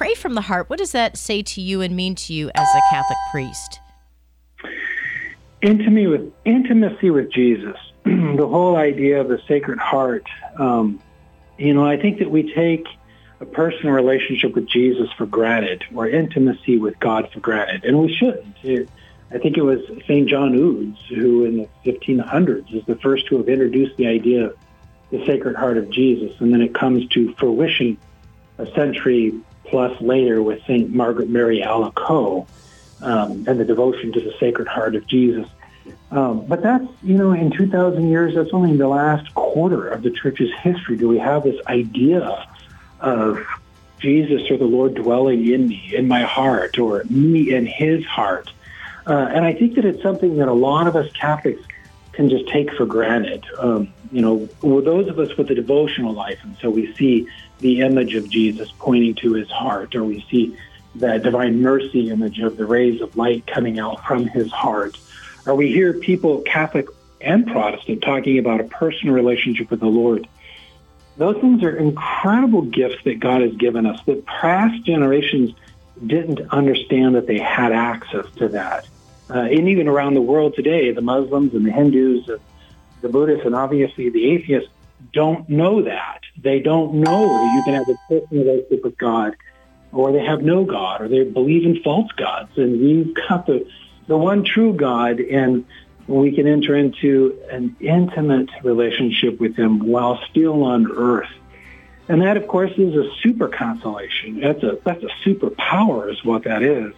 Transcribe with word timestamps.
pray 0.00 0.14
from 0.14 0.32
the 0.32 0.40
heart, 0.40 0.70
what 0.70 0.78
does 0.78 0.92
that 0.92 1.18
say 1.18 1.42
to 1.42 1.60
you 1.60 1.82
and 1.82 1.94
mean 1.94 2.14
to 2.14 2.32
you 2.32 2.50
as 2.54 2.66
a 2.74 2.80
Catholic 2.90 3.18
priest? 3.30 3.80
Intimacy 5.60 6.06
with 6.06 6.32
intimacy 6.46 7.10
with 7.10 7.30
Jesus, 7.30 7.76
the 8.04 8.48
whole 8.48 8.76
idea 8.76 9.20
of 9.20 9.28
the 9.28 9.38
Sacred 9.46 9.78
Heart. 9.78 10.26
Um, 10.58 11.02
you 11.58 11.74
know, 11.74 11.86
I 11.86 11.98
think 11.98 12.20
that 12.20 12.30
we 12.30 12.50
take 12.54 12.86
a 13.40 13.44
personal 13.44 13.92
relationship 13.92 14.54
with 14.54 14.66
Jesus 14.66 15.10
for 15.18 15.26
granted, 15.26 15.84
or 15.94 16.08
intimacy 16.08 16.78
with 16.78 16.98
God 16.98 17.28
for 17.30 17.40
granted, 17.40 17.84
and 17.84 18.00
we 18.00 18.10
shouldn't. 18.16 18.56
It, 18.62 18.88
I 19.30 19.36
think 19.36 19.58
it 19.58 19.62
was 19.62 19.80
St. 20.06 20.26
John 20.26 20.54
Eudes 20.54 20.96
who, 21.14 21.44
in 21.44 21.58
the 21.58 21.68
1500s, 21.84 22.74
is 22.74 22.86
the 22.86 22.96
first 22.96 23.26
to 23.26 23.36
have 23.36 23.50
introduced 23.50 23.98
the 23.98 24.06
idea 24.06 24.46
of 24.46 24.56
the 25.10 25.26
Sacred 25.26 25.56
Heart 25.56 25.76
of 25.76 25.90
Jesus, 25.90 26.32
and 26.40 26.54
then 26.54 26.62
it 26.62 26.74
comes 26.74 27.06
to 27.08 27.34
fruition 27.34 27.98
a 28.56 28.64
century 28.72 29.34
plus 29.70 29.98
later 30.00 30.42
with 30.42 30.60
St. 30.64 30.92
Margaret 30.92 31.28
Mary 31.28 31.62
Alacoque 31.62 32.46
um, 33.00 33.44
and 33.46 33.58
the 33.58 33.64
devotion 33.64 34.12
to 34.12 34.20
the 34.20 34.34
Sacred 34.38 34.68
Heart 34.68 34.96
of 34.96 35.06
Jesus. 35.06 35.46
Um, 36.10 36.44
but 36.46 36.62
that's, 36.62 36.86
you 37.02 37.16
know, 37.16 37.32
in 37.32 37.52
2,000 37.52 38.08
years, 38.08 38.34
that's 38.34 38.50
only 38.52 38.76
the 38.76 38.88
last 38.88 39.32
quarter 39.34 39.88
of 39.88 40.02
the 40.02 40.10
church's 40.10 40.52
history 40.60 40.96
do 40.96 41.08
we 41.08 41.18
have 41.18 41.44
this 41.44 41.64
idea 41.66 42.46
of 42.98 43.46
Jesus 44.00 44.50
or 44.50 44.56
the 44.56 44.64
Lord 44.64 44.94
dwelling 44.94 45.46
in 45.46 45.68
me, 45.68 45.92
in 45.94 46.08
my 46.08 46.22
heart, 46.22 46.78
or 46.78 47.04
me 47.08 47.54
in 47.54 47.66
his 47.66 48.04
heart. 48.04 48.50
Uh, 49.06 49.28
and 49.32 49.44
I 49.44 49.52
think 49.52 49.76
that 49.76 49.84
it's 49.84 50.02
something 50.02 50.36
that 50.38 50.48
a 50.48 50.52
lot 50.52 50.86
of 50.86 50.96
us 50.96 51.10
Catholics 51.12 51.62
can 52.20 52.28
just 52.28 52.48
take 52.48 52.70
for 52.74 52.84
granted. 52.84 53.46
Um, 53.58 53.94
you 54.12 54.20
know, 54.20 54.46
those 54.62 55.08
of 55.08 55.18
us 55.18 55.34
with 55.38 55.50
a 55.50 55.54
devotional 55.54 56.12
life, 56.12 56.38
and 56.42 56.54
so 56.60 56.68
we 56.68 56.94
see 56.94 57.26
the 57.60 57.80
image 57.80 58.14
of 58.14 58.28
Jesus 58.28 58.70
pointing 58.78 59.14
to 59.16 59.32
his 59.32 59.50
heart, 59.50 59.94
or 59.94 60.04
we 60.04 60.22
see 60.30 60.54
that 60.96 61.22
divine 61.22 61.62
mercy 61.62 62.10
image 62.10 62.38
of 62.40 62.58
the 62.58 62.66
rays 62.66 63.00
of 63.00 63.16
light 63.16 63.46
coming 63.46 63.78
out 63.78 64.04
from 64.04 64.26
his 64.26 64.52
heart, 64.52 64.98
or 65.46 65.54
we 65.54 65.72
hear 65.72 65.94
people, 65.94 66.42
Catholic 66.42 66.88
and 67.22 67.46
Protestant, 67.46 68.02
talking 68.02 68.38
about 68.38 68.60
a 68.60 68.64
personal 68.64 69.14
relationship 69.14 69.70
with 69.70 69.80
the 69.80 69.86
Lord. 69.86 70.28
Those 71.16 71.40
things 71.40 71.62
are 71.62 71.74
incredible 71.74 72.62
gifts 72.62 73.02
that 73.04 73.18
God 73.20 73.40
has 73.40 73.54
given 73.54 73.86
us 73.86 73.98
that 74.04 74.26
past 74.26 74.84
generations 74.84 75.54
didn't 76.06 76.40
understand 76.50 77.14
that 77.14 77.26
they 77.26 77.38
had 77.38 77.72
access 77.72 78.26
to 78.36 78.48
that. 78.48 78.86
Uh, 79.30 79.38
and 79.42 79.68
even 79.68 79.86
around 79.86 80.14
the 80.14 80.20
world 80.20 80.54
today, 80.54 80.92
the 80.92 81.00
Muslims 81.00 81.54
and 81.54 81.64
the 81.64 81.70
Hindus, 81.70 82.28
and 82.28 82.40
the 83.00 83.08
Buddhists, 83.08 83.46
and 83.46 83.54
obviously 83.54 84.10
the 84.10 84.32
atheists 84.32 84.68
don't 85.12 85.48
know 85.48 85.82
that. 85.82 86.20
They 86.36 86.60
don't 86.60 86.94
know 86.94 87.38
that 87.38 87.46
you 87.46 87.62
can 87.62 87.74
have 87.74 87.88
a 87.88 87.96
personal 88.08 88.44
relationship 88.44 88.84
with 88.84 88.98
God, 88.98 89.36
or 89.92 90.12
they 90.12 90.24
have 90.24 90.42
no 90.42 90.64
God, 90.64 91.02
or 91.02 91.08
they 91.08 91.24
believe 91.24 91.64
in 91.64 91.82
false 91.82 92.10
gods. 92.12 92.50
And 92.56 92.80
we've 92.80 93.14
got 93.28 93.46
the, 93.46 93.66
the 94.06 94.16
one 94.16 94.44
true 94.44 94.72
God, 94.72 95.20
and 95.20 95.64
we 96.06 96.32
can 96.32 96.46
enter 96.46 96.74
into 96.74 97.40
an 97.50 97.76
intimate 97.80 98.50
relationship 98.64 99.38
with 99.40 99.56
Him 99.56 99.86
while 99.86 100.20
still 100.30 100.64
on 100.64 100.90
earth. 100.90 101.30
And 102.08 102.22
that, 102.22 102.36
of 102.36 102.48
course, 102.48 102.72
is 102.76 102.94
a 102.96 103.08
super 103.22 103.46
consolation. 103.46 104.40
That's 104.40 104.62
a 104.64 104.78
that's 104.84 105.04
a 105.04 105.10
superpower, 105.24 106.10
is 106.10 106.24
what 106.24 106.44
that 106.44 106.62
is. 106.62 106.92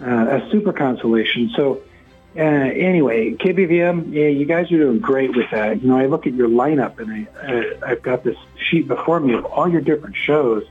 Uh, 0.00 0.40
a 0.40 0.50
super 0.50 0.72
consolation. 0.72 1.50
So, 1.54 1.82
uh, 2.34 2.40
anyway, 2.40 3.32
KBVM, 3.34 4.12
yeah, 4.12 4.28
you 4.28 4.46
guys 4.46 4.72
are 4.72 4.78
doing 4.78 4.98
great 4.98 5.36
with 5.36 5.50
that. 5.50 5.82
You 5.82 5.88
know, 5.88 5.98
I 5.98 6.06
look 6.06 6.26
at 6.26 6.32
your 6.32 6.48
lineup, 6.48 6.98
and 7.00 7.12
I, 7.12 7.46
uh, 7.46 7.86
I've 7.86 8.02
got 8.02 8.24
this 8.24 8.36
sheet 8.56 8.88
before 8.88 9.20
me 9.20 9.34
of 9.34 9.44
all 9.44 9.68
your 9.68 9.82
different 9.82 10.16
shows, 10.16 10.64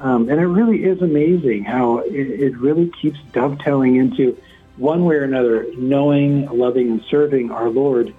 um, 0.00 0.28
and 0.28 0.38
it 0.38 0.46
really 0.46 0.84
is 0.84 1.00
amazing 1.00 1.64
how 1.64 1.98
it, 1.98 2.12
it 2.12 2.58
really 2.58 2.90
keeps 3.00 3.18
dovetailing 3.32 3.96
into 3.96 4.38
one 4.76 5.04
way 5.06 5.16
or 5.16 5.24
another, 5.24 5.66
knowing, 5.76 6.46
loving, 6.46 6.90
and 6.90 7.02
serving 7.08 7.50
our 7.50 7.70
Lord 7.70 8.14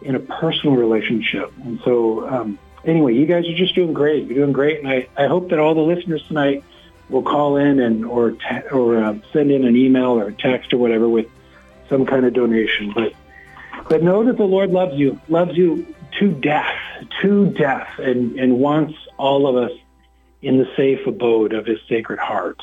in 0.00 0.14
a 0.14 0.20
personal 0.20 0.76
relationship. 0.76 1.52
And 1.64 1.80
so. 1.84 2.28
Um, 2.28 2.58
anyway, 2.84 3.14
you 3.14 3.26
guys 3.26 3.46
are 3.46 3.54
just 3.54 3.74
doing 3.74 3.92
great. 3.92 4.26
You're 4.26 4.36
doing 4.36 4.52
great, 4.52 4.78
and 4.78 4.88
I, 4.88 5.08
I 5.16 5.26
hope 5.26 5.50
that 5.50 5.58
all 5.58 5.74
the 5.74 5.80
listeners 5.80 6.22
tonight 6.26 6.64
will 7.10 7.22
call 7.22 7.56
in 7.56 7.80
and 7.80 8.04
or 8.04 8.32
te- 8.32 8.68
or 8.70 9.02
uh, 9.02 9.18
send 9.32 9.50
in 9.50 9.64
an 9.64 9.76
email 9.76 10.18
or 10.18 10.28
a 10.28 10.32
text 10.32 10.72
or 10.72 10.78
whatever 10.78 11.08
with 11.08 11.26
some 11.88 12.06
kind 12.06 12.24
of 12.24 12.32
donation. 12.32 12.92
But 12.94 13.12
but 13.88 14.02
know 14.02 14.24
that 14.24 14.36
the 14.36 14.44
Lord 14.44 14.70
loves 14.70 14.94
you, 14.94 15.20
loves 15.28 15.56
you 15.56 15.94
to 16.18 16.32
death, 16.32 16.76
to 17.22 17.46
death, 17.50 17.88
and 17.98 18.38
and 18.38 18.58
wants 18.58 18.94
all 19.16 19.46
of 19.46 19.56
us 19.56 19.76
in 20.42 20.58
the 20.58 20.68
safe 20.76 21.06
abode 21.06 21.52
of 21.52 21.66
His 21.66 21.78
Sacred 21.88 22.18
Heart. 22.18 22.62